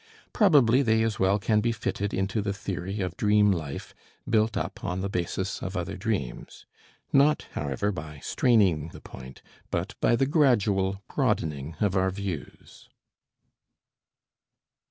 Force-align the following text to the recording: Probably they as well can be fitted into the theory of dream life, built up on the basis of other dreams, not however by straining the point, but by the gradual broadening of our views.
Probably 0.33 0.81
they 0.81 1.03
as 1.03 1.19
well 1.19 1.37
can 1.37 1.61
be 1.61 1.71
fitted 1.71 2.11
into 2.11 2.41
the 2.41 2.55
theory 2.55 3.01
of 3.01 3.15
dream 3.17 3.51
life, 3.51 3.93
built 4.27 4.57
up 4.57 4.83
on 4.83 5.01
the 5.01 5.09
basis 5.11 5.61
of 5.61 5.77
other 5.77 5.95
dreams, 5.95 6.65
not 7.13 7.45
however 7.51 7.91
by 7.91 8.17
straining 8.17 8.87
the 8.93 9.01
point, 9.01 9.43
but 9.69 9.93
by 10.01 10.15
the 10.15 10.25
gradual 10.25 11.03
broadening 11.13 11.75
of 11.79 11.95
our 11.95 12.09
views. 12.09 12.89